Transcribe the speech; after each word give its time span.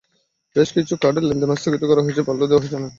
বেশ 0.55 0.69
কিছু 0.73 0.93
কার্ডের 1.01 1.23
লেনদেন 1.23 1.51
স্থগিত 1.55 1.83
করা 1.89 2.01
হয়েছে, 2.01 2.21
পাল্টেও 2.27 2.47
দেওয়া 2.47 2.61
হয়েছে 2.61 2.75
অনেক 2.75 2.81
কার্ড। 2.81 2.89